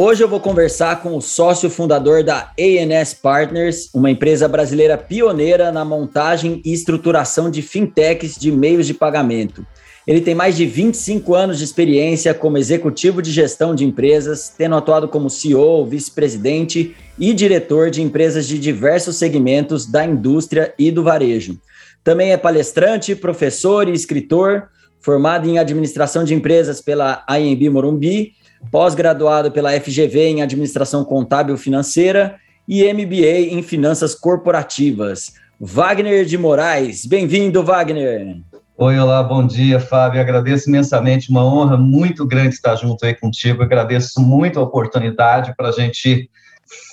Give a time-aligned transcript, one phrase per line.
[0.00, 5.72] Hoje eu vou conversar com o sócio fundador da ANS Partners, uma empresa brasileira pioneira
[5.72, 9.66] na montagem e estruturação de fintechs de meios de pagamento.
[10.06, 14.76] Ele tem mais de 25 anos de experiência como executivo de gestão de empresas, tendo
[14.76, 21.02] atuado como CEO, vice-presidente e diretor de empresas de diversos segmentos da indústria e do
[21.02, 21.58] varejo.
[22.04, 24.68] Também é palestrante, professor e escritor,
[25.00, 28.37] formado em administração de empresas pela IMB Morumbi
[28.70, 35.32] pós-graduado pela FGV em Administração Contábil Financeira e MBA em Finanças Corporativas.
[35.60, 38.36] Wagner de Moraes, bem-vindo, Wagner.
[38.76, 40.20] Oi, olá, bom dia, Fábio.
[40.20, 43.62] Agradeço imensamente, uma honra muito grande estar junto aí contigo.
[43.62, 46.30] Agradeço muito a oportunidade para a gente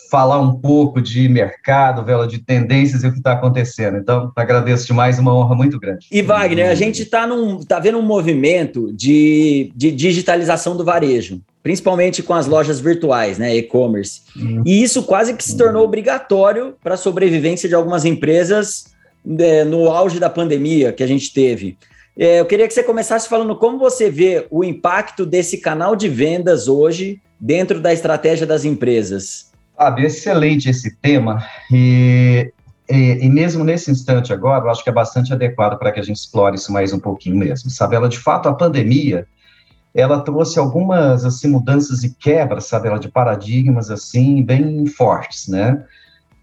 [0.10, 3.98] falar um pouco de mercado, vela de tendências e o que está acontecendo.
[3.98, 6.08] Então, agradeço demais, uma honra muito grande.
[6.12, 7.28] E Wagner, a gente está
[7.68, 13.56] tá vendo um movimento de, de digitalização do varejo principalmente com as lojas virtuais, né,
[13.56, 14.22] e-commerce.
[14.36, 14.62] Uhum.
[14.64, 18.94] E isso quase que se tornou obrigatório para a sobrevivência de algumas empresas
[19.26, 21.76] né, no auge da pandemia que a gente teve.
[22.16, 26.08] É, eu queria que você começasse falando como você vê o impacto desse canal de
[26.08, 29.52] vendas hoje dentro da estratégia das empresas.
[29.76, 31.44] Fábio, excelente esse tema.
[31.74, 32.54] E,
[32.88, 36.04] e, e, mesmo nesse instante agora, eu acho que é bastante adequado para que a
[36.04, 37.72] gente explore isso mais um pouquinho mesmo.
[37.72, 39.26] Sabe, ela de fato, a pandemia,
[39.96, 45.84] ela trouxe algumas assim mudanças e quebras, sabe, ela de paradigmas assim bem fortes, né?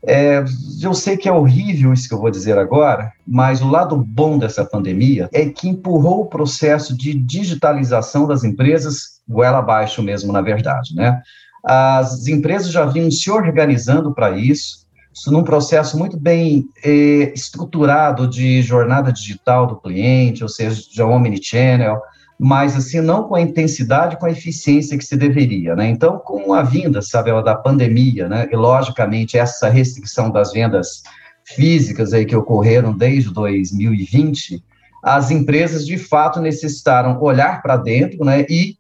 [0.05, 0.43] É,
[0.81, 4.37] eu sei que é horrível isso que eu vou dizer agora, mas o lado bom
[4.37, 10.41] dessa pandemia é que empurrou o processo de digitalização das empresas goela abaixo mesmo, na
[10.41, 11.21] verdade, né?
[11.65, 14.83] As empresas já vinham se organizando para isso,
[15.15, 21.01] isso num processo muito bem eh, estruturado de jornada digital do cliente, ou seja, de
[21.01, 22.01] omnichannel,
[22.45, 25.89] mas assim não com a intensidade, com a eficiência que se deveria, né?
[25.89, 28.49] Então, com a vinda, sabe, da pandemia, né?
[28.51, 31.05] E logicamente essa restrição das vendas
[31.45, 34.61] físicas aí que ocorreram desde 2020,
[35.05, 38.45] as empresas de fato necessitaram olhar para dentro, né?
[38.51, 38.75] E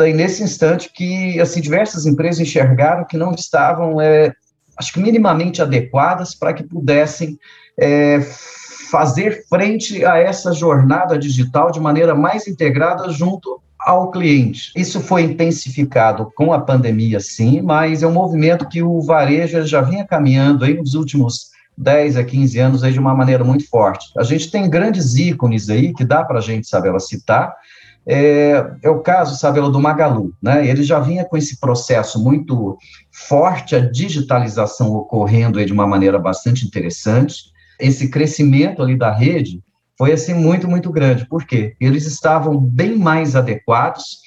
[0.00, 4.32] aí nesse instante que assim diversas empresas enxergaram que não estavam, é,
[4.78, 7.36] acho que minimamente adequadas para que pudessem
[7.76, 8.20] é,
[8.90, 14.72] fazer frente a essa jornada digital de maneira mais integrada junto ao cliente.
[14.76, 19.80] Isso foi intensificado com a pandemia, sim, mas é um movimento que o varejo já
[19.80, 24.06] vinha caminhando aí nos últimos 10 a 15 anos aí de uma maneira muito forte.
[24.18, 27.54] A gente tem grandes ícones aí que dá para a gente saber ela citar.
[28.06, 30.66] É, é, o caso, sabe, do Magalu, né?
[30.66, 32.76] Ele já vinha com esse processo muito
[33.10, 37.50] forte, a digitalização ocorrendo aí de uma maneira bastante interessante
[37.80, 39.62] esse crescimento ali da rede
[39.96, 41.26] foi assim muito, muito grande.
[41.26, 41.74] Por quê?
[41.80, 44.20] Eles estavam bem mais adequados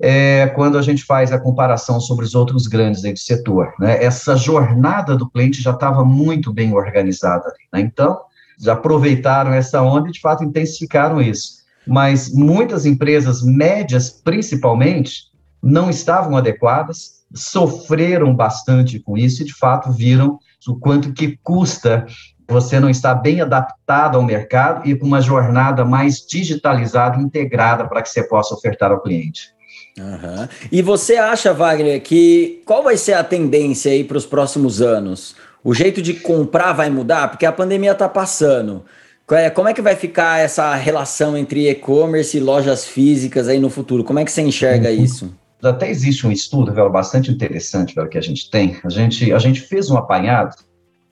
[0.00, 3.74] é, quando a gente faz a comparação sobre os outros grandes do setor.
[3.78, 4.02] Né?
[4.02, 7.44] Essa jornada do cliente já estava muito bem organizada.
[7.48, 7.80] Ali, né?
[7.80, 8.18] Então,
[8.58, 11.60] já aproveitaram essa onda e, de fato, intensificaram isso.
[11.86, 15.24] Mas muitas empresas médias, principalmente,
[15.62, 22.06] não estavam adequadas, sofreram bastante com isso e, de fato, viram o quanto que custa
[22.52, 28.02] você não está bem adaptado ao mercado e com uma jornada mais digitalizada, integrada para
[28.02, 29.54] que você possa ofertar ao cliente.
[29.98, 30.48] Uhum.
[30.70, 35.34] E você acha, Wagner, que qual vai ser a tendência aí para os próximos anos?
[35.62, 37.28] O jeito de comprar vai mudar?
[37.28, 38.84] Porque a pandemia está passando.
[39.30, 43.70] É, como é que vai ficar essa relação entre e-commerce e lojas físicas aí no
[43.70, 44.02] futuro?
[44.02, 45.04] Como é que você enxerga uhum.
[45.04, 45.34] isso?
[45.62, 48.78] Até existe um estudo, velho, bastante interessante, velho, que a gente tem.
[48.82, 50.56] A gente, a gente fez um apanhado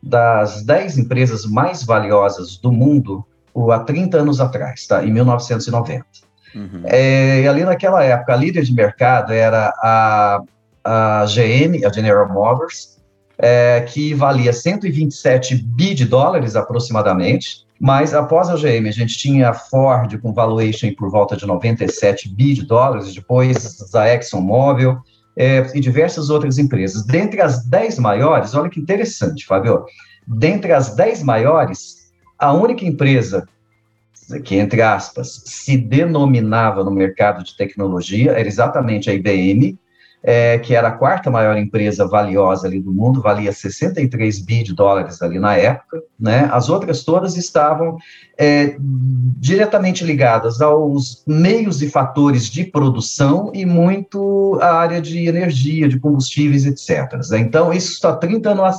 [0.03, 3.25] das 10 empresas mais valiosas do mundo
[3.73, 5.05] há 30 anos atrás, tá?
[5.05, 6.05] em 1990.
[6.55, 6.83] Uhum.
[6.85, 10.41] É, e ali naquela época, a líder de mercado era a,
[10.85, 12.99] a GM, a General Motors,
[13.37, 19.50] é, que valia 127 bi de dólares aproximadamente, mas após a GM, a gente tinha
[19.50, 24.99] a Ford com valuation por volta de 97 bi de dólares, depois a ExxonMobil,
[25.38, 27.06] é, e diversas outras empresas.
[27.06, 29.85] Dentre as 10 maiores, olha que interessante, Fábio,
[30.26, 33.46] dentre as 10 maiores, a única empresa
[34.44, 39.79] que, entre aspas, se denominava no mercado de tecnologia era exatamente a IBM,
[40.23, 44.75] é, que era a quarta maior empresa valiosa ali do mundo, valia 63 bi de
[44.75, 46.49] dólares ali na época, né?
[46.53, 47.97] As outras todas estavam
[48.37, 55.88] é, diretamente ligadas aos meios e fatores de produção e muito à área de energia,
[55.88, 57.21] de combustíveis, etc.
[57.38, 58.76] Então, isso está 30 anos,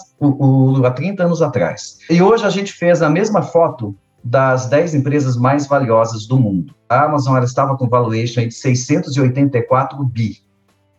[0.85, 1.97] há 30 anos atrás.
[2.09, 6.75] E hoje a gente fez a mesma foto das 10 empresas mais valiosas do mundo.
[6.89, 10.48] A Amazon estava com valuation de 684 bi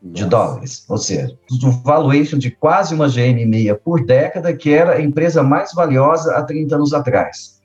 [0.02, 4.94] de dólares, ou seja, um valuation de quase uma GM meia por década, que era
[4.94, 7.60] a empresa mais valiosa há 30 anos atrás.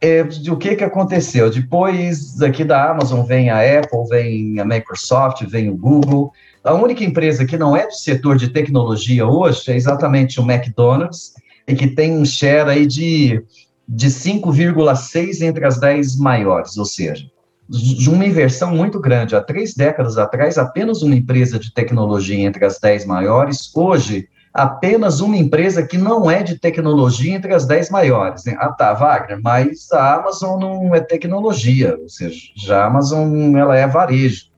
[0.00, 1.50] É, o que, que aconteceu?
[1.50, 6.32] Depois aqui da Amazon vem a Apple, vem a Microsoft, vem o Google.
[6.62, 11.34] A única empresa que não é do setor de tecnologia hoje é exatamente o McDonald's,
[11.66, 13.42] e que tem um share aí de,
[13.88, 17.24] de 5,6 entre as 10 maiores, ou seja,
[17.68, 19.34] de uma inversão muito grande.
[19.34, 23.74] Há três décadas atrás, apenas uma empresa de tecnologia entre as dez maiores.
[23.74, 28.46] Hoje, apenas uma empresa que não é de tecnologia entre as dez maiores.
[28.46, 33.76] Ah, tá, Wagner, mas a Amazon não é tecnologia, ou seja, já a Amazon ela
[33.76, 34.52] é varejo.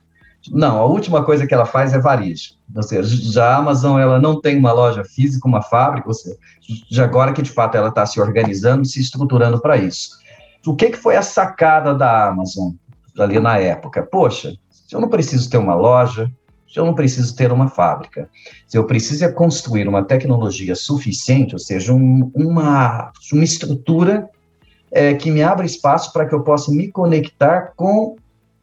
[0.51, 2.55] Não, a última coisa que ela faz é varejo.
[2.75, 6.37] Ou seja, já a Amazon ela não tem uma loja física, uma fábrica, ou seja,
[6.91, 10.11] já agora que de fato ela está se organizando, se estruturando para isso.
[10.67, 12.73] O que, que foi a sacada da Amazon?
[13.19, 14.03] Ali na época.
[14.03, 16.31] Poxa, se eu não preciso ter uma loja,
[16.69, 18.29] se eu não preciso ter uma fábrica,
[18.67, 24.29] se eu preciso é construir uma tecnologia suficiente, ou seja, um, uma, uma estrutura
[24.91, 28.17] é, que me abra espaço para que eu possa me conectar com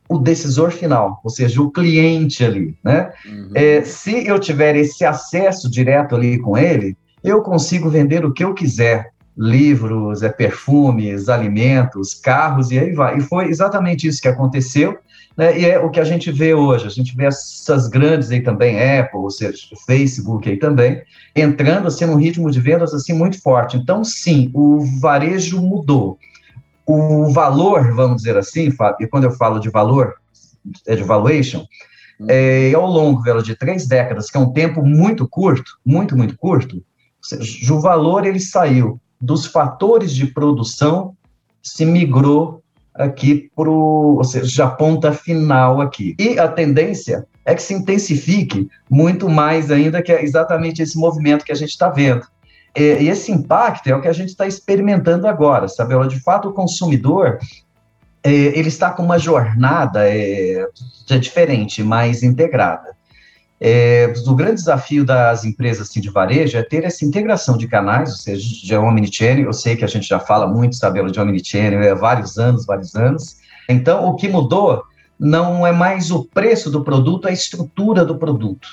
[0.09, 3.11] o decisor final, ou seja, o cliente ali, né?
[3.25, 3.51] Uhum.
[3.55, 8.43] É, se eu tiver esse acesso direto ali com ele, eu consigo vender o que
[8.43, 13.17] eu quiser, livros, é, perfumes, alimentos, carros, e aí vai.
[13.17, 14.97] E foi exatamente isso que aconteceu,
[15.35, 16.85] né, e é o que a gente vê hoje.
[16.85, 21.01] A gente vê essas grandes aí também, Apple, ou seja, Facebook aí também,
[21.35, 23.77] entrando assim num ritmo de vendas assim muito forte.
[23.77, 26.17] Então, sim, o varejo mudou.
[26.85, 30.15] O valor, vamos dizer assim, Fábio, e quando eu falo de valor,
[30.85, 31.65] é de valuation,
[32.19, 32.27] hum.
[32.29, 36.83] é, ao longo de três décadas, que é um tempo muito curto, muito, muito curto,
[37.23, 41.15] seja, o valor ele saiu dos fatores de produção
[41.61, 42.61] se migrou
[42.93, 46.13] aqui para o, ou seja, a ponta final aqui.
[46.19, 51.45] E a tendência é que se intensifique muito mais ainda, que é exatamente esse movimento
[51.45, 52.27] que a gente está vendo.
[52.75, 55.95] E esse impacto é o que a gente está experimentando agora, sabe?
[56.07, 57.39] De fato, o consumidor
[58.23, 60.65] é, ele está com uma jornada é,
[61.09, 62.93] é diferente, mais integrada.
[63.65, 68.09] É, o grande desafio das empresas assim, de varejo é ter essa integração de canais,
[68.09, 69.45] ou seja, de omnichannel.
[69.45, 72.93] Eu sei que a gente já fala muito, sabe, de omnichannel há vários anos, vários
[72.93, 73.37] anos.
[73.69, 74.83] Então, o que mudou
[75.17, 78.67] não é mais o preço do produto, a estrutura do produto,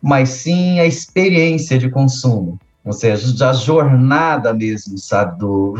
[0.00, 5.74] mas sim a experiência de consumo, ou seja, a jornada mesmo, sabe, do,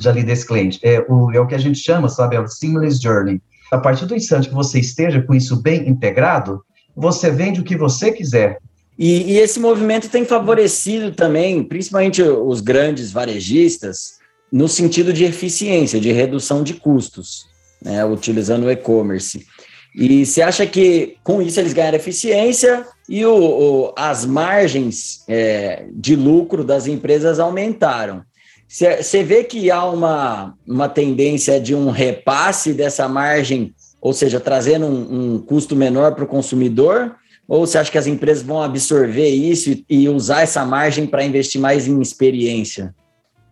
[0.00, 0.80] de ali desse cliente.
[0.82, 3.40] É o, é o que a gente chama, sabe, é o seamless journey.
[3.70, 6.60] A partir do instante que você esteja com isso bem integrado,
[6.96, 8.58] você vende o que você quiser.
[8.98, 14.18] E, e, esse movimento tem favorecido também, principalmente os grandes varejistas,
[14.52, 17.46] no sentido de eficiência, de redução de custos,
[17.82, 19.46] né, utilizando o e-commerce.
[19.94, 25.86] E você acha que com isso eles ganharam eficiência e o, o as margens é,
[25.92, 28.22] de lucro das empresas aumentaram?
[28.68, 34.84] Você vê que há uma, uma tendência de um repasse dessa margem ou seja, trazendo
[34.84, 37.14] um, um custo menor para o consumidor?
[37.46, 41.24] Ou você acha que as empresas vão absorver isso e, e usar essa margem para
[41.24, 42.92] investir mais em experiência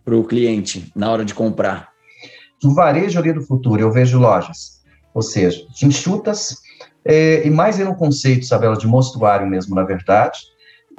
[0.03, 1.89] para o cliente na hora de comprar?
[2.61, 4.81] No varejo ali do futuro, eu vejo lojas,
[5.13, 6.57] ou seja, enxutas,
[7.05, 10.39] é, e mais no conceito, Isabela, de mostruário mesmo, na verdade,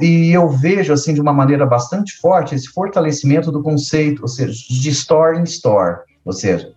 [0.01, 4.53] e eu vejo, assim, de uma maneira bastante forte, esse fortalecimento do conceito, ou seja,
[4.53, 6.73] de store in store, ou seja,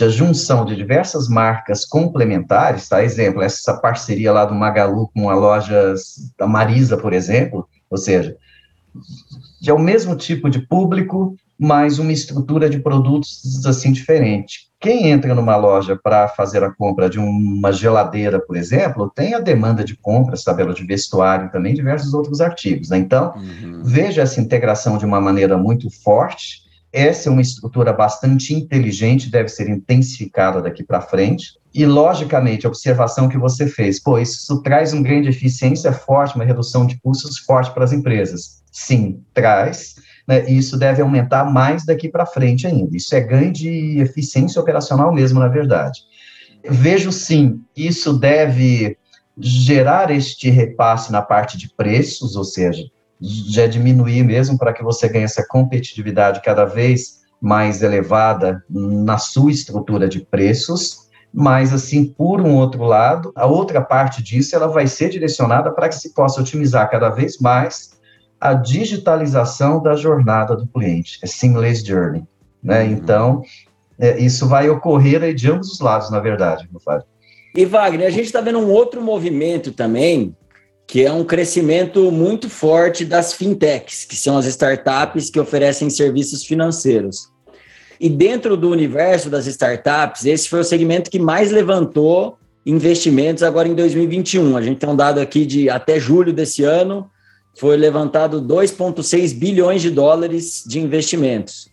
[0.00, 3.02] a junção de diversas marcas complementares, tá?
[3.02, 5.94] Exemplo, essa parceria lá do Magalu com a loja
[6.38, 8.36] da Marisa, por exemplo, ou seja,
[9.66, 14.72] é o mesmo tipo de público, mas uma estrutura de produtos assim diferente.
[14.80, 19.38] Quem entra numa loja para fazer a compra de uma geladeira, por exemplo, tem a
[19.38, 22.90] demanda de compra, tabela de vestuário também, diversos outros artigos.
[22.90, 22.98] Né?
[22.98, 23.82] Então, uhum.
[23.84, 26.61] veja essa integração de uma maneira muito forte,
[26.92, 31.58] essa é uma estrutura bastante inteligente, deve ser intensificada daqui para frente.
[31.74, 36.34] E, logicamente, a observação que você fez, pô, isso traz um ganho de eficiência forte,
[36.34, 38.62] uma redução de custos forte para as empresas.
[38.70, 39.94] Sim, traz,
[40.28, 42.94] né, e isso deve aumentar mais daqui para frente ainda.
[42.94, 46.00] Isso é ganho de eficiência operacional mesmo, na verdade.
[46.68, 48.98] Vejo sim, isso deve
[49.38, 52.84] gerar este repasse na parte de preços, ou seja,
[53.22, 59.50] já diminuir mesmo para que você ganhe essa competitividade cada vez mais elevada na sua
[59.50, 64.86] estrutura de preços, mas assim, por um outro lado, a outra parte disso ela vai
[64.86, 67.92] ser direcionada para que se possa otimizar cada vez mais
[68.40, 72.24] a digitalização da jornada do cliente, é seamless journey,
[72.62, 72.82] né?
[72.82, 72.90] Uhum.
[72.90, 73.42] Então,
[73.98, 77.06] é, isso vai ocorrer aí de ambos os lados, na verdade, meu Fábio.
[77.54, 80.34] E Wagner, a gente está vendo um outro movimento também,
[80.92, 86.44] que é um crescimento muito forte das fintechs, que são as startups que oferecem serviços
[86.44, 87.30] financeiros.
[87.98, 93.66] E dentro do universo das startups, esse foi o segmento que mais levantou investimentos agora
[93.66, 94.54] em 2021.
[94.54, 97.10] A gente tem um dado aqui de até julho desse ano,
[97.58, 101.71] foi levantado 2,6 bilhões de dólares de investimentos.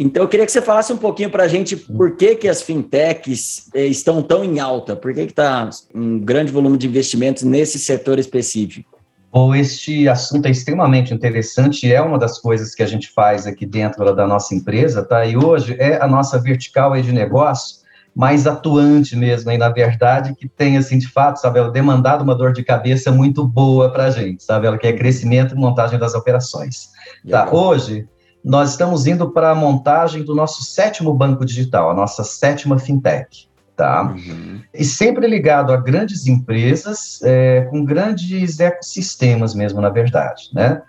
[0.00, 2.62] Então, eu queria que você falasse um pouquinho para a gente por que, que as
[2.62, 7.80] fintechs eh, estão tão em alta, por que está um grande volume de investimentos nesse
[7.80, 8.96] setor específico.
[9.32, 13.66] Bom, este assunto é extremamente interessante, é uma das coisas que a gente faz aqui
[13.66, 15.26] dentro da nossa empresa, tá?
[15.26, 17.78] E hoje é a nossa vertical aí de negócio
[18.14, 22.34] mais atuante mesmo, aí na verdade, que tem, assim, de fato, sabe, ela demandado uma
[22.34, 26.14] dor de cabeça muito boa para a gente, sabe, ela quer crescimento e montagem das
[26.14, 26.88] operações.
[27.28, 27.48] Tá?
[27.52, 28.08] Hoje,
[28.44, 33.48] nós estamos indo para a montagem do nosso sétimo banco digital, a nossa sétima fintech
[33.78, 34.12] tá?
[34.12, 34.60] Uhum.
[34.74, 40.82] E sempre ligado a grandes empresas, é, com grandes ecossistemas mesmo, na verdade, né?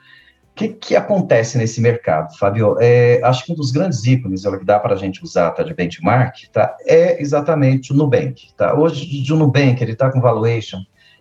[0.52, 2.76] O que, que acontece nesse mercado, Fabio?
[2.82, 5.74] É, acho que um dos grandes ícones que dá para a gente usar tá, de
[5.74, 8.54] benchmark tá, é exatamente o Nubank.
[8.58, 8.74] Tá?
[8.78, 10.80] Hoje, o Nubank ele está com valuation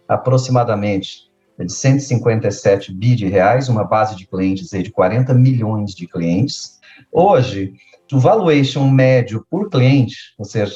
[0.09, 1.28] aproximadamente
[1.65, 6.79] de 157 bi de reais, uma base de clientes de 40 milhões de clientes.
[7.13, 7.73] Hoje,
[8.13, 10.73] o valuation médio por cliente, ou seja,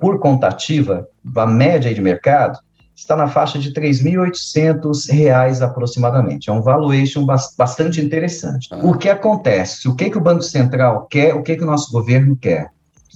[0.00, 2.58] por contativa, a média de mercado,
[2.94, 6.48] está na faixa de R$ 3.800 aproximadamente.
[6.48, 7.26] É um valuation
[7.56, 8.68] bastante interessante.
[8.70, 8.78] Ah.
[8.82, 9.88] O que acontece?
[9.88, 11.34] O que, que o Banco Central quer?
[11.34, 12.68] O que, que o nosso governo quer?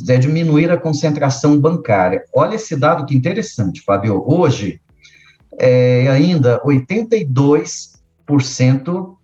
[0.08, 2.22] É diminuir a concentração bancária.
[2.34, 4.22] Olha esse dado que interessante, Fábio.
[4.26, 4.80] Hoje,
[5.58, 9.14] é, ainda 82%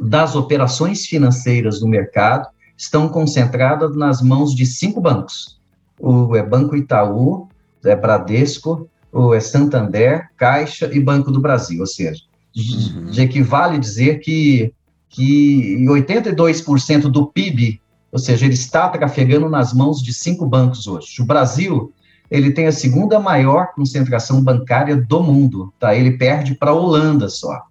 [0.00, 5.58] das operações financeiras do mercado estão concentradas nas mãos de cinco bancos.
[5.98, 7.48] O é Banco Itaú,
[7.84, 12.22] é Bradesco, o é Santander, Caixa e Banco do Brasil, ou seja,
[12.56, 13.10] uhum.
[13.16, 14.72] equivale dizer que,
[15.08, 17.80] que 82% do PIB,
[18.12, 21.20] ou seja, ele está trafegando nas mãos de cinco bancos hoje.
[21.20, 21.92] O Brasil,
[22.30, 25.94] ele tem a segunda maior concentração bancária do mundo, tá?
[25.94, 27.62] Ele perde para a Holanda só.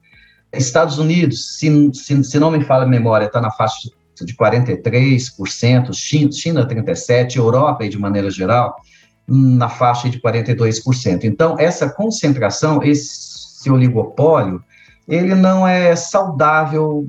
[0.51, 5.93] Estados Unidos, se, se, se não me falha a memória, está na faixa de 43%,
[5.93, 8.75] China, China 37%, Europa, de maneira geral,
[9.27, 11.25] na faixa de 42%.
[11.25, 14.63] Então, essa concentração, esse oligopólio,
[15.07, 17.07] ele não é saudável,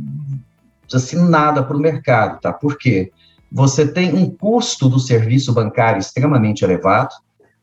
[0.92, 2.52] assim, nada para o mercado, tá?
[2.52, 3.10] Por quê?
[3.50, 7.14] Você tem um custo do serviço bancário extremamente elevado,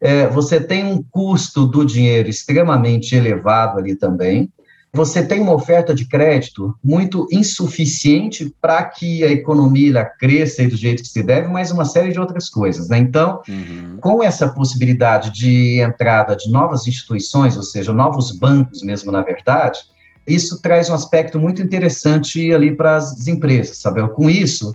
[0.01, 4.51] é, você tem um custo do dinheiro extremamente elevado ali também,
[4.95, 11.03] você tem uma oferta de crédito muito insuficiente para que a economia cresça do jeito
[11.03, 12.87] que se deve, mas uma série de outras coisas.
[12.87, 12.99] Né?
[12.99, 13.97] Então, uhum.
[13.99, 19.79] com essa possibilidade de entrada de novas instituições, ou seja, novos bancos mesmo, na verdade,
[20.25, 24.07] isso traz um aspecto muito interessante ali para as empresas, sabe?
[24.09, 24.73] Com isso,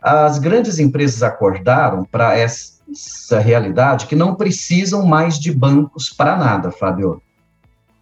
[0.00, 2.81] as grandes empresas acordaram para essa
[3.40, 7.20] realidade que não precisam mais de bancos para nada, Fábio.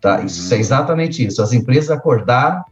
[0.00, 0.22] Tá?
[0.22, 0.60] Isso é uhum.
[0.60, 1.42] exatamente isso.
[1.42, 2.64] As empresas acordaram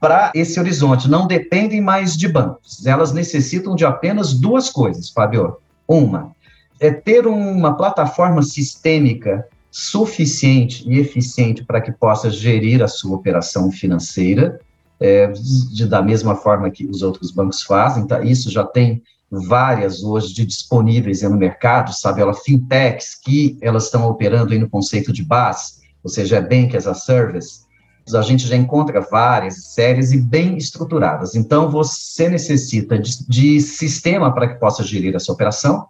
[0.00, 2.86] para esse horizonte, não dependem mais de bancos.
[2.86, 5.56] Elas necessitam de apenas duas coisas, Fabio.
[5.86, 6.32] Uma
[6.80, 13.70] é ter uma plataforma sistêmica suficiente e eficiente para que possa gerir a sua operação
[13.70, 14.60] financeira,
[15.00, 18.06] é, de, da mesma forma que os outros bancos fazem.
[18.06, 18.22] Tá?
[18.22, 22.20] Isso já tem várias hoje de disponíveis no mercado, sabe?
[22.20, 26.76] Ela fintechs que elas estão operando aí no conceito de base ou seja, é Bank
[26.76, 27.66] as a Service,
[28.14, 31.34] a gente já encontra várias séries e bem estruturadas.
[31.34, 35.86] Então, você necessita de, de sistema para que possa gerir essa operação.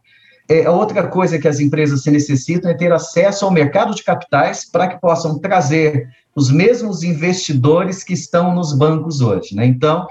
[0.48, 4.68] É, outra coisa que as empresas se necessitam é ter acesso ao mercado de capitais
[4.68, 9.54] para que possam trazer os mesmos investidores que estão nos bancos hoje.
[9.54, 9.66] Né?
[9.66, 10.04] Então,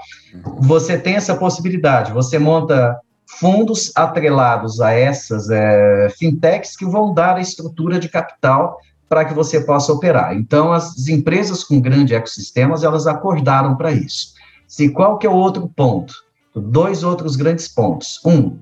[0.60, 2.96] você tem essa possibilidade, você monta
[3.28, 9.34] fundos atrelados a essas é, fintechs que vão dar a estrutura de capital para que
[9.34, 10.34] você possa operar.
[10.34, 14.34] Então, as empresas com grandes ecossistemas, elas acordaram para isso.
[14.66, 16.12] Se qual que é o outro ponto?
[16.54, 18.20] Dois outros grandes pontos.
[18.24, 18.58] Um,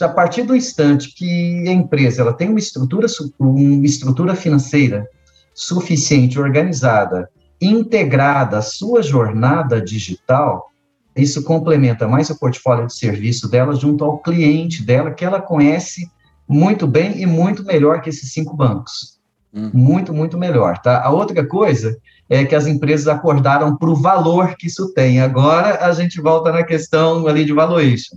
[0.00, 3.06] a partir do instante que a empresa ela tem uma estrutura,
[3.38, 5.06] uma estrutura financeira
[5.52, 7.28] suficiente, organizada,
[7.60, 10.69] integrada à sua jornada digital,
[11.16, 16.10] isso complementa mais o portfólio de serviço dela junto ao cliente dela, que ela conhece
[16.48, 19.18] muito bem e muito melhor que esses cinco bancos.
[19.52, 19.70] Hum.
[19.72, 21.02] Muito, muito melhor, tá?
[21.02, 21.96] A outra coisa
[22.28, 25.20] é que as empresas acordaram para o valor que isso tem.
[25.20, 28.16] Agora a gente volta na questão ali de valuation.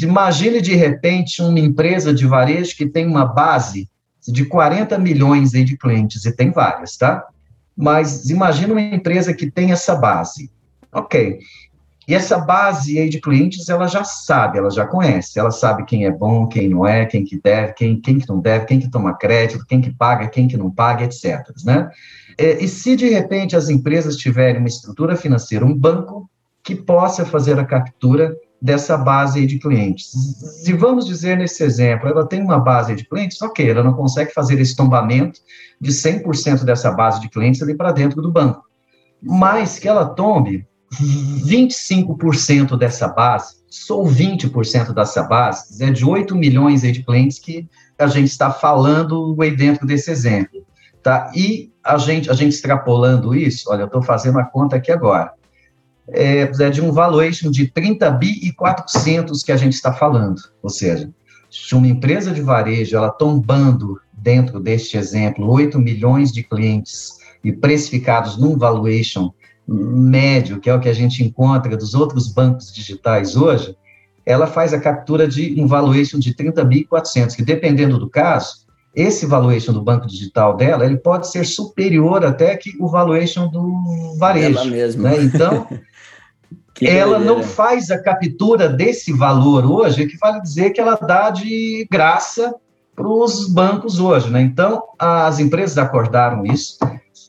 [0.00, 3.88] Imagine de repente uma empresa de varejo que tem uma base
[4.26, 7.26] de 40 milhões de clientes, e tem várias, tá?
[7.76, 10.50] Mas imagine uma empresa que tem essa base.
[10.92, 11.38] Ok.
[12.06, 16.04] E essa base aí de clientes, ela já sabe, ela já conhece, ela sabe quem
[16.04, 18.90] é bom, quem não é, quem que deve, quem, quem que não deve, quem que
[18.90, 21.40] toma crédito, quem que paga, quem que não paga, etc.
[21.64, 21.88] Né?
[22.36, 26.28] É, e se de repente as empresas tiverem uma estrutura financeira, um banco
[26.62, 30.10] que possa fazer a captura dessa base de clientes.
[30.62, 34.32] Se vamos dizer nesse exemplo, ela tem uma base de clientes, ok, ela não consegue
[34.32, 35.40] fazer esse tombamento
[35.78, 38.62] de 100% dessa base de clientes ali para dentro do banco,
[39.22, 40.66] mas que ela tombe
[41.02, 48.06] 25% dessa base, sou 20% dessa base, é de 8 milhões de clientes que a
[48.06, 50.64] gente está falando dentro desse exemplo,
[51.02, 51.30] tá?
[51.34, 55.32] E a gente, a gente extrapolando isso, olha, eu estou fazendo a conta aqui agora,
[56.08, 60.40] é, é de um valuation de 30 bi e 400 que a gente está falando,
[60.62, 61.10] ou seja,
[61.50, 67.10] se uma empresa de varejo, ela tombando dentro deste exemplo 8 milhões de clientes
[67.44, 69.32] e precificados num valuation
[69.66, 73.76] médio, que é o que a gente encontra dos outros bancos digitais hoje,
[74.26, 79.72] ela faz a captura de um valuation de 30.400, que dependendo do caso, esse valuation
[79.72, 84.60] do banco digital dela, ele pode ser superior até que o valuation do varejo.
[84.60, 85.10] Ela mesma.
[85.10, 85.24] Né?
[85.24, 85.66] Então,
[86.80, 91.86] ela não faz a captura desse valor hoje, que vale dizer que ela dá de
[91.90, 92.54] graça
[92.94, 94.30] para os bancos hoje.
[94.30, 94.42] Né?
[94.42, 96.78] Então, as empresas acordaram isso,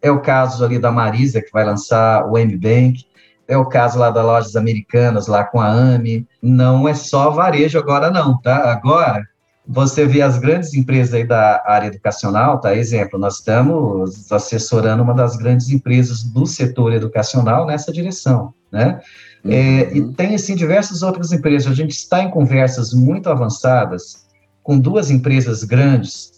[0.05, 3.03] é o caso ali da Marisa, que vai lançar o M-Bank,
[3.47, 6.27] é o caso lá das lojas americanas, lá com a AMI.
[6.39, 8.71] Não é só varejo agora, não, tá?
[8.71, 9.23] Agora,
[9.67, 12.75] você vê as grandes empresas aí da área educacional, tá?
[12.75, 18.99] Exemplo, nós estamos assessorando uma das grandes empresas do setor educacional nessa direção, né?
[19.43, 19.51] Uhum.
[19.51, 21.71] É, e tem, assim, diversas outras empresas.
[21.71, 24.23] A gente está em conversas muito avançadas
[24.61, 26.31] com duas empresas grandes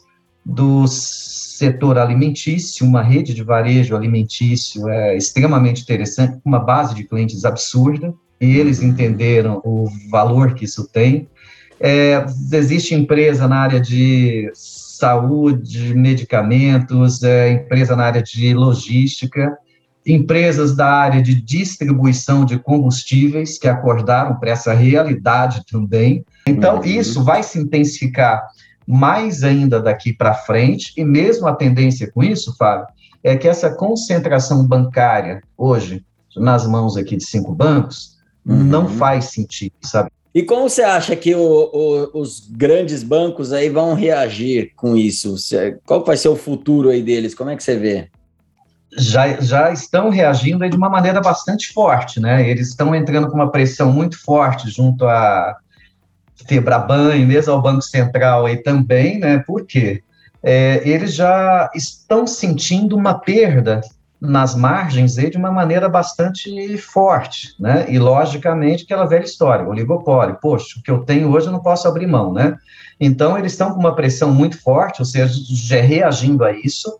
[0.45, 1.26] dos
[1.57, 7.43] setor alimentício, uma rede de varejo alimentício é extremamente interessante, com uma base de clientes
[7.43, 11.27] absurda, e eles entenderam o valor que isso tem.
[11.79, 19.57] É, existe empresa na área de saúde, medicamentos, é, empresa na área de logística,
[20.05, 26.23] empresas da área de distribuição de combustíveis que acordaram para essa realidade também.
[26.47, 26.83] Então, uhum.
[26.83, 28.41] isso vai se intensificar
[28.87, 32.87] mais ainda daqui para frente, e mesmo a tendência com isso, Fábio,
[33.21, 38.63] é que essa concentração bancária hoje, nas mãos aqui de cinco bancos, uhum.
[38.63, 40.09] não faz sentido, sabe?
[40.33, 45.35] E como você acha que o, o, os grandes bancos aí vão reagir com isso?
[45.85, 47.33] Qual vai ser o futuro aí deles?
[47.33, 48.07] Como é que você vê?
[48.95, 52.47] Já, já estão reagindo de uma maneira bastante forte, né?
[52.47, 55.57] Eles estão entrando com uma pressão muito forte junto a,
[56.47, 59.39] Febraban mesmo ao Banco Central aí também, né?
[59.39, 60.01] Por quê?
[60.41, 63.81] É, eles já estão sentindo uma perda
[64.19, 67.85] nas margens aí de uma maneira bastante forte, né?
[67.87, 71.87] E logicamente aquela velha história, oligopólio, poxa, o que eu tenho hoje eu não posso
[71.87, 72.55] abrir mão, né?
[72.99, 76.97] Então eles estão com uma pressão muito forte, ou seja, já reagindo a isso,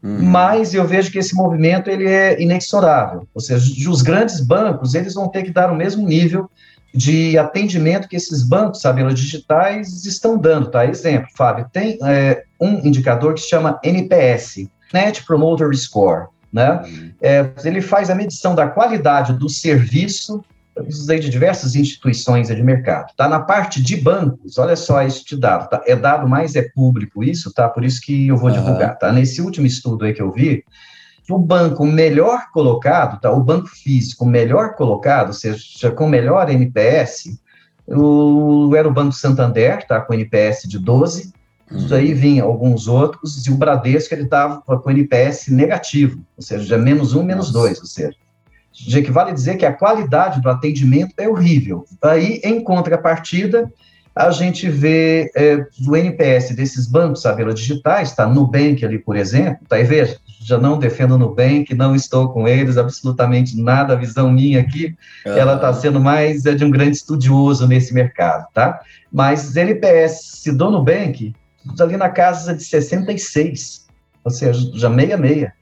[0.00, 0.22] uhum.
[0.22, 5.14] mas eu vejo que esse movimento ele é inexorável, ou seja, os grandes bancos eles
[5.14, 6.48] vão ter que dar o mesmo nível
[6.92, 10.84] de atendimento que esses bancos, sabelas digitais, estão dando, tá?
[10.86, 16.82] Exemplo, Fábio, tem é, um indicador que se chama NPS, Net Promoter Score, né?
[16.84, 17.12] Uhum.
[17.20, 20.44] É, ele faz a medição da qualidade do serviço
[20.82, 23.28] de diversas instituições de mercado, tá?
[23.28, 25.82] Na parte de bancos, olha só este dado, tá?
[25.86, 27.68] É dado, mas é público isso, tá?
[27.68, 29.12] Por isso que eu vou divulgar, tá?
[29.12, 30.64] Nesse último estudo aí que eu vi,
[31.34, 33.30] o banco melhor colocado, tá?
[33.30, 37.38] o banco físico melhor colocado, ou seja, com melhor NPS,
[37.86, 40.00] o, era o Banco Santander, tá?
[40.00, 41.32] com NPS de 12,
[41.70, 41.78] uhum.
[41.78, 46.78] isso aí vinha alguns outros, e o Bradesco ele estava com NPS negativo, ou seja,
[46.78, 48.16] menos um, menos dois, ou seja,
[48.72, 51.84] já que vale dizer que a qualidade do atendimento é horrível.
[52.02, 53.70] Aí, em contrapartida,
[54.26, 58.26] a gente vê é, do NPS desses bancos, sabe, digitais, tá?
[58.26, 59.78] Nubank ali, por exemplo, tá?
[59.78, 64.30] E veja, já não defendo o Nubank, não estou com eles, absolutamente nada, a visão
[64.30, 64.94] minha aqui,
[65.26, 65.32] uhum.
[65.32, 68.80] ela está sendo mais é, de um grande estudioso nesse mercado, tá?
[69.12, 71.34] Mas NPS do Nubank,
[71.78, 73.86] ali na casa de 66,
[74.24, 75.52] ou ou seja, já meia-meia.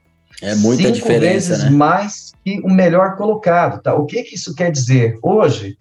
[0.41, 1.71] É muita Cinco diferença, vezes né?
[1.71, 3.95] mais que o melhor colocado, tá?
[3.95, 5.19] O que, que isso quer dizer?
[5.23, 5.77] Hoje,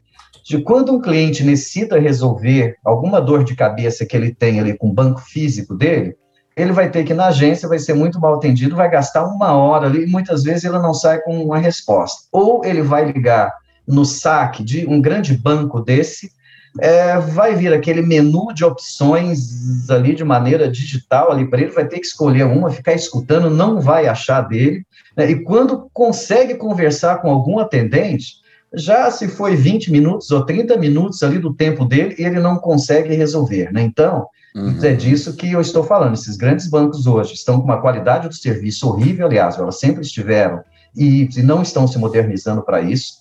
[0.47, 4.88] de quando um cliente necessita resolver alguma dor de cabeça que ele tem ali com
[4.88, 6.15] o banco físico dele,
[6.55, 9.51] ele vai ter que ir na agência, vai ser muito mal atendido, vai gastar uma
[9.51, 12.23] hora ali, e muitas vezes ele não sai com uma resposta.
[12.31, 13.53] Ou ele vai ligar
[13.86, 16.31] no saque de um grande banco desse,
[16.79, 21.88] é, vai vir aquele menu de opções ali de maneira digital ali para ele, vai
[21.88, 25.29] ter que escolher uma, ficar escutando, não vai achar dele, né?
[25.29, 28.46] e quando consegue conversar com algum atendente,
[28.78, 33.13] já se foi 20 minutos ou 30 minutos ali do tempo dele, ele não consegue
[33.16, 33.82] resolver, né?
[33.82, 34.84] Então, Uhum.
[34.84, 36.16] É disso que eu estou falando.
[36.16, 40.63] Esses grandes bancos hoje estão com uma qualidade do serviço horrível, aliás, elas sempre estiveram
[40.96, 43.18] e, e não estão se modernizando para isso.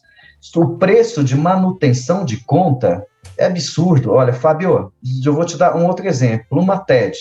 [0.55, 3.05] O preço de manutenção de conta
[3.37, 4.13] é absurdo.
[4.13, 4.93] Olha, Fábio,
[5.25, 6.47] eu vou te dar um outro exemplo.
[6.59, 7.19] Uma TED.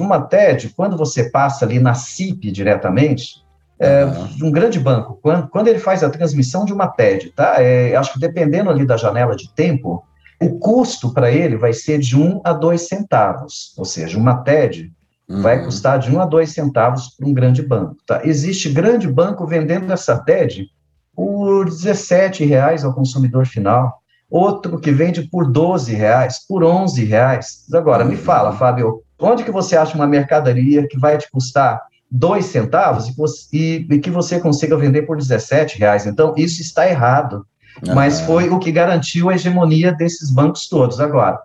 [0.00, 3.44] Uma TED, quando você passa ali na CIP diretamente,
[3.80, 4.04] é,
[4.42, 7.62] um grande banco, quando, quando ele faz a transmissão de uma TED, tá?
[7.62, 10.04] É, acho que dependendo ali da janela de tempo,
[10.40, 14.92] o custo para ele vai ser de 1 a 2 centavos, ou seja, uma TED
[15.28, 15.42] uhum.
[15.42, 17.96] vai custar de 1 a 2 centavos para um grande banco.
[18.06, 18.20] Tá?
[18.24, 20.66] Existe grande banco vendendo essa TED
[21.14, 23.98] por 17 reais ao consumidor final,
[24.30, 27.66] outro que vende por 12 reais, por 11 reais.
[27.72, 31.80] Agora, me fala, Fábio, onde que você acha uma mercadoria que vai te custar
[32.10, 33.06] 2 centavos
[33.52, 36.06] e, e, que você consiga vender por 17 reais?
[36.06, 37.46] Então, isso está errado
[37.94, 41.00] mas foi o que garantiu a hegemonia desses bancos todos.
[41.00, 41.38] Agora,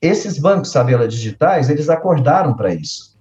[0.00, 3.18] esses bancos, Sabela Digitais, eles acordaram para isso.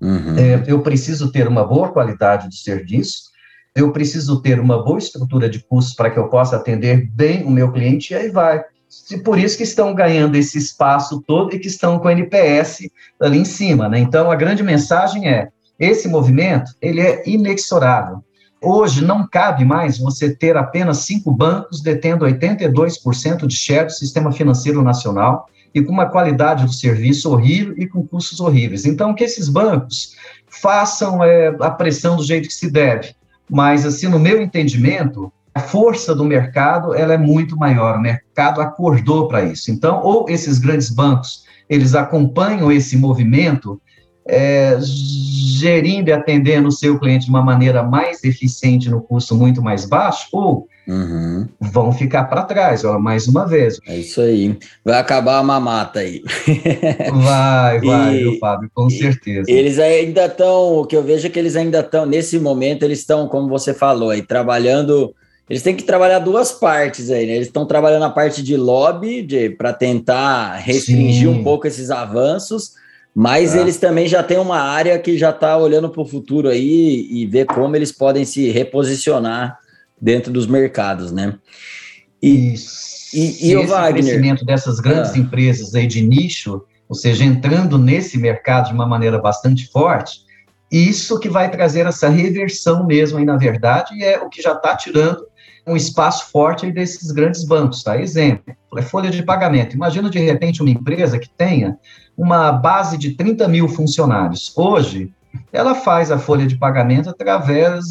[0.00, 0.36] Uhum.
[0.38, 3.28] É, eu preciso ter uma boa qualidade de serviço,
[3.74, 7.50] eu preciso ter uma boa estrutura de custos para que eu possa atender bem o
[7.50, 8.62] meu cliente, e aí vai.
[9.10, 12.88] E por isso que estão ganhando esse espaço todo e que estão com o NPS
[13.20, 13.98] ali em cima, né?
[13.98, 18.22] Então, a grande mensagem é, esse movimento, ele é inexorável.
[18.60, 24.32] Hoje não cabe mais você ter apenas cinco bancos detendo 82% de share do sistema
[24.32, 28.84] financeiro nacional e com uma qualidade do serviço horrível e com custos horríveis.
[28.84, 30.16] Então, que esses bancos
[30.48, 33.14] façam é, a pressão do jeito que se deve.
[33.48, 37.96] Mas, assim, no meu entendimento, a força do mercado ela é muito maior.
[37.96, 39.70] O mercado acordou para isso.
[39.70, 43.80] Então, ou esses grandes bancos eles acompanham esse movimento
[44.28, 49.62] é, gerindo e atendendo o seu cliente de uma maneira mais eficiente no custo muito
[49.62, 51.48] mais baixo, ou uhum.
[51.60, 53.80] vão ficar para trás, ó, mais uma vez.
[53.86, 54.56] É isso aí.
[54.84, 56.22] Vai acabar a mamata aí.
[57.12, 59.50] Vai, vai, e, viu, Fábio, com certeza.
[59.50, 63.00] Eles ainda estão, o que eu vejo é que eles ainda estão, nesse momento, eles
[63.00, 65.14] estão, como você falou, aí, trabalhando.
[65.48, 67.32] Eles têm que trabalhar duas partes aí, né?
[67.36, 71.40] Eles estão trabalhando a parte de lobby, de, para tentar restringir Sim.
[71.40, 72.74] um pouco esses avanços,
[73.20, 73.60] mas é.
[73.60, 77.26] eles também já têm uma área que já está olhando para o futuro aí e
[77.26, 79.58] ver como eles podem se reposicionar
[80.00, 81.34] dentro dos mercados, né?
[82.22, 82.54] E,
[83.12, 84.04] e, e o Wagner?
[84.04, 85.18] crescimento dessas grandes ah.
[85.18, 90.20] empresas aí de nicho, ou seja, entrando nesse mercado de uma maneira bastante forte,
[90.70, 94.52] isso que vai trazer essa reversão mesmo aí, na verdade, e é o que já
[94.52, 95.26] está tirando
[95.66, 98.00] um espaço forte desses grandes bancos, tá?
[98.00, 99.74] Exemplo, é folha de pagamento.
[99.74, 101.76] Imagina, de repente, uma empresa que tenha
[102.18, 104.52] uma base de 30 mil funcionários.
[104.56, 105.12] Hoje,
[105.52, 107.84] ela faz a folha de pagamento através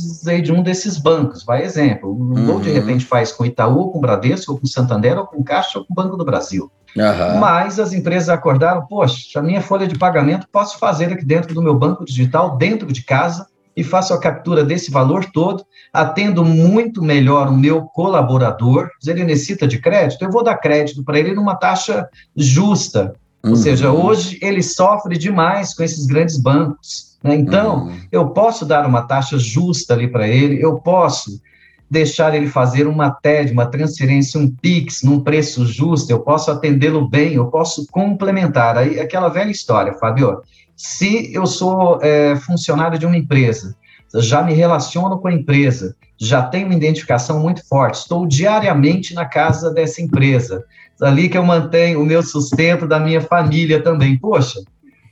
[0.43, 2.51] de um desses bancos, vai exemplo, uhum.
[2.51, 5.79] ou de repente faz com Itaú, ou com Bradesco, ou com Santander, ou com Caixa,
[5.79, 6.69] ou com Banco do Brasil.
[6.95, 7.39] Uhum.
[7.39, 11.61] Mas as empresas acordaram, poxa, a minha folha de pagamento posso fazer aqui dentro do
[11.61, 15.63] meu banco digital, dentro de casa, e faço a captura desse valor todo,
[15.93, 21.03] atendo muito melhor o meu colaborador, se ele necessita de crédito, eu vou dar crédito
[21.03, 23.13] para ele numa taxa justa.
[23.43, 23.51] Uhum.
[23.51, 27.17] Ou seja, hoje ele sofre demais com esses grandes bancos.
[27.23, 27.35] Né?
[27.35, 27.99] Então, uhum.
[28.11, 31.41] eu posso dar uma taxa justa ali para ele, eu posso
[31.89, 37.07] deixar ele fazer uma TED, uma transferência, um PIX, num preço justo, eu posso atendê-lo
[37.07, 38.77] bem, eu posso complementar.
[38.77, 40.41] Aí, aquela velha história, Fábio,
[40.75, 43.75] se eu sou é, funcionário de uma empresa,
[44.15, 49.25] já me relaciono com a empresa, já tenho uma identificação muito forte, estou diariamente na
[49.25, 50.63] casa dessa empresa,
[51.01, 54.17] ali que eu mantenho o meu sustento da minha família também.
[54.17, 54.59] Poxa,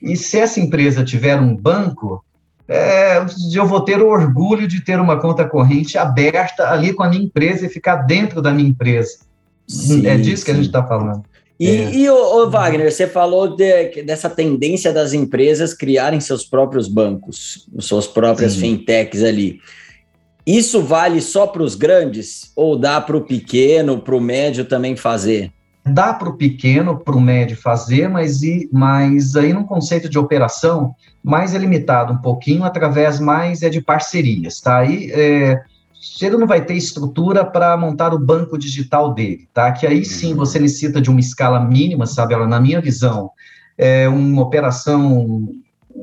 [0.02, 2.24] e se essa empresa tiver um banco,
[2.68, 7.10] é, eu vou ter o orgulho de ter uma conta corrente aberta ali com a
[7.10, 9.20] minha empresa e ficar dentro da minha empresa.
[9.68, 10.46] Sim, é disso sim.
[10.46, 11.24] que a gente está falando.
[11.60, 11.94] E, é.
[11.94, 18.06] e o, Wagner, você falou de, dessa tendência das empresas criarem seus próprios bancos, suas
[18.06, 18.60] próprias Sim.
[18.60, 19.60] fintechs ali.
[20.46, 24.96] Isso vale só para os grandes ou dá para o pequeno, para o médio também
[24.96, 25.52] fazer?
[25.84, 30.20] Dá para o pequeno, para o médio fazer, mas, e, mas aí num conceito de
[30.20, 34.80] operação mais é limitado um pouquinho, através mais é de parcerias, tá?
[34.80, 35.62] Aí é,
[36.22, 39.72] ele não vai ter estrutura para montar o banco digital dele, tá?
[39.72, 40.38] Que aí sim uhum.
[40.38, 42.34] você necessita de uma escala mínima, sabe?
[42.34, 43.32] Ela, na minha visão,
[43.78, 45.50] é uma operação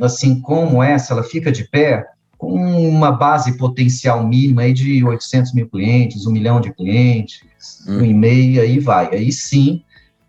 [0.00, 2.06] assim como essa, ela fica de pé
[2.38, 2.54] com
[2.88, 7.40] uma base potencial mínima aí de 800 mil clientes, um milhão de clientes,
[7.86, 7.98] hum.
[7.98, 9.14] um e meio, aí vai.
[9.14, 9.82] Aí sim,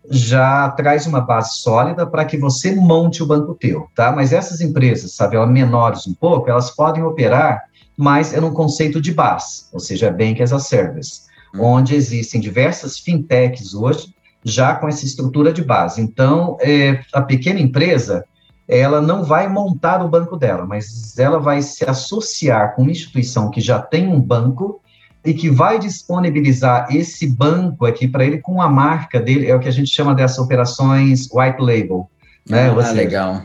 [0.08, 4.12] já traz uma base sólida para que você monte o banco teu, tá?
[4.12, 7.64] Mas essas empresas, sabe, elas menores um pouco, elas podem operar
[7.96, 11.22] mas é num conceito de base, ou seja, Bank as a Service,
[11.54, 11.62] hum.
[11.62, 16.00] onde existem diversas fintechs hoje já com essa estrutura de base.
[16.00, 18.24] Então, é, a pequena empresa,
[18.68, 23.50] ela não vai montar o banco dela, mas ela vai se associar com uma instituição
[23.50, 24.80] que já tem um banco
[25.24, 29.60] e que vai disponibilizar esse banco aqui para ele com a marca dele, é o
[29.60, 32.10] que a gente chama dessas operações white label.
[32.46, 32.68] Né?
[32.68, 33.42] Ah, legal.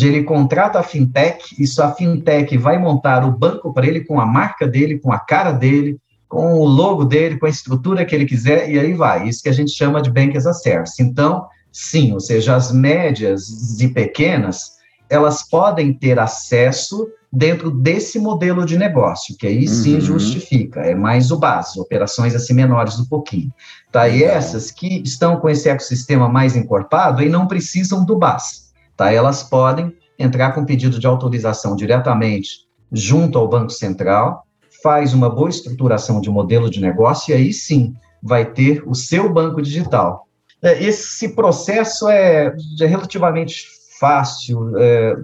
[0.00, 4.24] Ele contrata a fintech, e sua fintech vai montar o banco para ele com a
[4.24, 8.24] marca dele, com a cara dele, com o logo dele, com a estrutura que ele
[8.24, 9.28] quiser, e aí vai.
[9.28, 11.02] Isso que a gente chama de Bank as a Service.
[11.02, 14.72] Então, sim, ou seja, as médias e pequenas,
[15.08, 20.00] elas podem ter acesso dentro desse modelo de negócio, que aí sim uhum.
[20.00, 23.52] justifica, é mais o base, operações assim menores um pouquinho.
[23.92, 24.08] Tá?
[24.08, 28.65] E essas que estão com esse ecossistema mais encorpado aí não precisam do base,
[28.96, 29.12] tá?
[29.12, 34.44] Elas podem entrar com pedido de autorização diretamente junto ao Banco Central,
[34.82, 39.32] faz uma boa estruturação de modelo de negócio e aí sim vai ter o seu
[39.32, 40.26] banco digital.
[40.62, 43.64] É, esse processo é, é relativamente
[43.98, 45.16] fácil, é,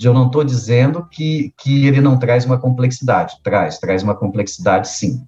[0.00, 4.88] eu não estou dizendo que, que ele não traz uma complexidade, traz, traz uma complexidade
[4.88, 5.20] sim,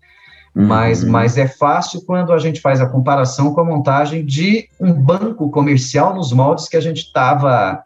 [0.54, 0.66] uhum.
[0.66, 4.92] mas, mas é fácil quando a gente faz a comparação com a montagem de um
[4.92, 7.82] banco comercial nos moldes que a gente estava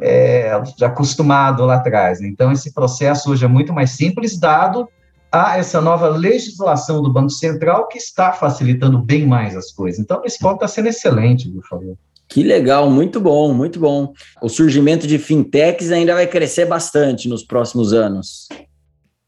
[0.00, 2.20] é, acostumado lá atrás.
[2.20, 4.88] Então, esse processo hoje é muito mais simples, dado
[5.30, 9.98] a essa nova legislação do Banco Central que está facilitando bem mais as coisas.
[9.98, 11.96] Então, esse ponto está sendo excelente, por favor.
[12.28, 14.12] Que legal, muito bom, muito bom.
[14.40, 18.48] O surgimento de fintechs ainda vai crescer bastante nos próximos anos.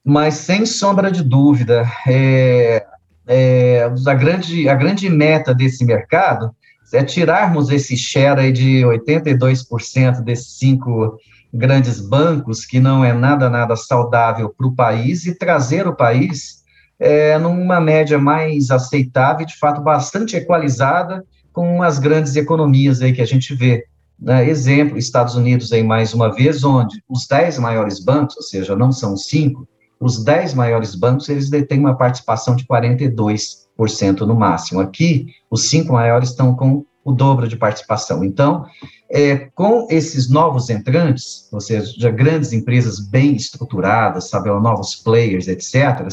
[0.08, 2.86] Mas sem sombra de dúvida, é,
[3.26, 6.54] é, a, grande, a grande meta desse mercado
[6.92, 11.18] é tirarmos esse share aí de 82% desses cinco
[11.52, 16.62] grandes bancos, que não é nada, nada saudável para o país, e trazer o país
[17.00, 23.22] é, numa média mais aceitável, de fato, bastante equalizada com as grandes economias aí que
[23.22, 23.84] a gente vê.
[24.16, 24.48] Né?
[24.48, 28.92] Exemplo, Estados Unidos aí mais uma vez, onde os 10 maiores bancos, ou seja, não
[28.92, 29.66] são cinco,
[30.00, 34.80] os 10 maiores bancos, eles detêm uma participação de 42% no máximo.
[34.80, 38.24] Aqui, os cinco maiores estão com o dobro de participação.
[38.24, 38.66] Então,
[39.08, 46.08] é, com esses novos entrantes, ou seja, grandes empresas bem estruturadas, sabe, novos players, etc.,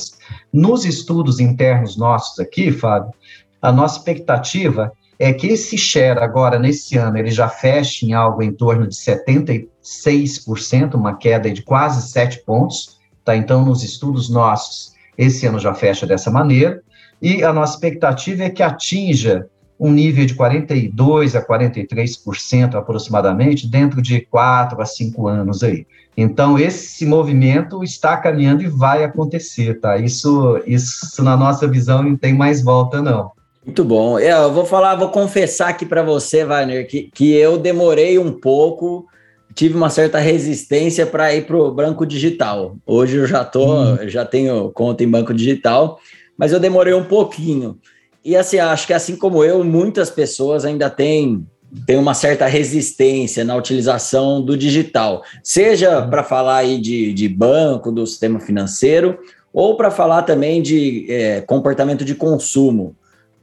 [0.54, 3.12] nos estudos internos nossos aqui, Fábio,
[3.60, 8.44] a nossa expectativa é que esse share agora, nesse ano, ele já feche em algo
[8.44, 12.93] em torno de 76%, uma queda de quase 7 pontos,
[13.24, 13.36] tá?
[13.36, 16.82] Então, nos estudos nossos, esse ano já fecha dessa maneira,
[17.22, 19.48] e a nossa expectativa é que atinja
[19.80, 25.86] um nível de 42% a 43% aproximadamente dentro de 4 a 5 anos aí.
[26.16, 29.98] Então, esse movimento está caminhando e vai acontecer, tá?
[29.98, 33.32] Isso, isso na nossa visão, não tem mais volta, não.
[33.66, 34.20] Muito bom.
[34.20, 38.32] É, eu vou falar, vou confessar aqui para você, Wagner, que, que eu demorei um
[38.32, 39.08] pouco,
[39.56, 42.78] tive uma certa resistência para ir para o banco digital.
[42.86, 43.98] Hoje eu já tô, hum.
[44.08, 46.00] já tenho conta em banco digital,
[46.38, 47.78] mas eu demorei um pouquinho.
[48.24, 51.46] E assim, acho que assim como eu, muitas pessoas ainda têm,
[51.86, 57.92] têm uma certa resistência na utilização do digital, seja para falar aí de, de banco,
[57.92, 59.20] do sistema financeiro,
[59.52, 62.96] ou para falar também de é, comportamento de consumo,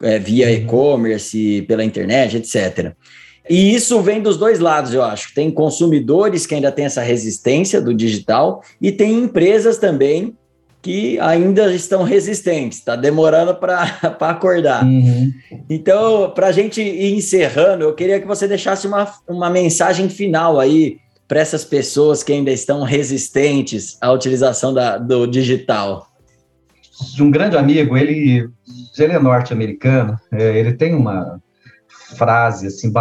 [0.03, 0.53] é, via uhum.
[0.53, 2.95] e-commerce, pela internet, etc.
[3.49, 5.35] E isso vem dos dois lados, eu acho.
[5.35, 10.37] Tem consumidores que ainda têm essa resistência do digital e tem empresas também
[10.83, 13.83] que ainda estão resistentes, está demorando para
[14.21, 14.85] acordar.
[14.85, 15.31] Uhum.
[15.69, 20.59] Então, para a gente ir encerrando, eu queria que você deixasse uma, uma mensagem final
[20.59, 20.99] aí
[21.29, 26.09] para essas pessoas que ainda estão resistentes à utilização da, do digital.
[27.21, 28.49] Um grande amigo, ele,
[28.99, 31.41] ele é norte-americano, é, ele tem uma
[32.17, 32.93] frase assim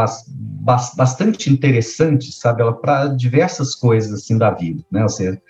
[0.95, 5.03] bastante interessante, sabe, ela para diversas coisas assim da vida, né?
[5.03, 5.41] Ou seja,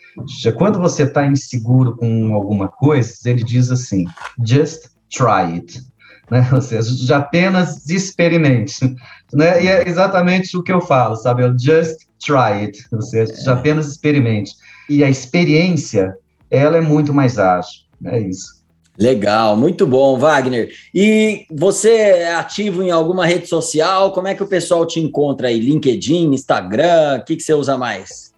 [0.57, 4.05] quando você está inseguro com alguma coisa, ele diz assim:
[4.45, 5.81] just try it.
[6.29, 6.47] né?
[6.53, 8.95] Ou seja, de apenas experimente,
[9.33, 9.63] né?
[9.63, 11.43] E é exatamente o que eu falo, sabe?
[11.43, 14.51] Eu just try it, ou seja, de apenas experimente.
[14.89, 16.13] E a experiência,
[16.51, 18.58] ela é muito mais ágil, é isso.
[18.99, 20.69] Legal, muito bom, Wagner.
[20.93, 24.11] E você é ativo em alguma rede social?
[24.11, 25.57] Como é que o pessoal te encontra aí?
[25.57, 27.19] LinkedIn, Instagram?
[27.19, 28.29] O que, que você usa mais?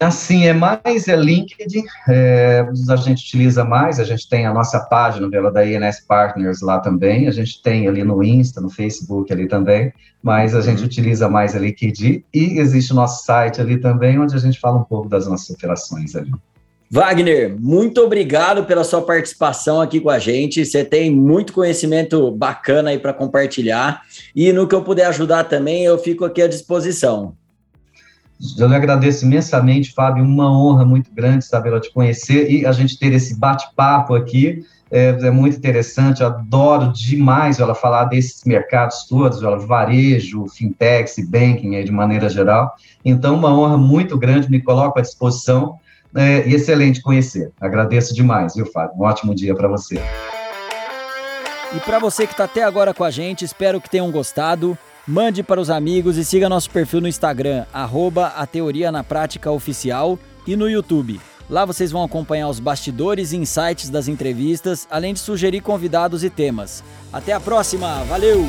[0.00, 4.78] Assim, é mais é LinkedIn, é, a gente utiliza mais, a gente tem a nossa
[4.80, 9.32] página dela da INS Partners lá também, a gente tem ali no Insta, no Facebook
[9.32, 9.90] ali também,
[10.22, 10.84] mas a gente uhum.
[10.84, 14.76] utiliza mais a LinkedIn e existe o nosso site ali também, onde a gente fala
[14.76, 16.30] um pouco das nossas operações ali.
[16.88, 20.64] Wagner, muito obrigado pela sua participação aqui com a gente.
[20.64, 24.02] Você tem muito conhecimento bacana aí para compartilhar.
[24.34, 27.34] E no que eu puder ajudar também, eu fico aqui à disposição.
[28.56, 30.22] Eu lhe agradeço imensamente, Fábio.
[30.22, 34.64] Uma honra muito grande saber te conhecer e a gente ter esse bate-papo aqui.
[34.88, 41.18] É, é, muito interessante, eu adoro demais ela falar desses mercados todos, ela, varejo, fintechs
[41.18, 42.72] e banking aí, de maneira geral.
[43.04, 45.76] Então, uma honra muito grande, me coloco à disposição
[46.16, 47.50] é, excelente conhecer.
[47.60, 48.96] Agradeço demais, viu, Fábio?
[48.96, 50.00] Um ótimo dia para você.
[51.74, 54.78] E para você que está até agora com a gente, espero que tenham gostado.
[55.06, 59.52] Mande para os amigos e siga nosso perfil no Instagram, arroba a Teoria na Prática
[59.52, 61.20] Oficial e no YouTube.
[61.48, 66.30] Lá vocês vão acompanhar os bastidores e insights das entrevistas, além de sugerir convidados e
[66.30, 66.82] temas.
[67.12, 68.44] Até a próxima, valeu!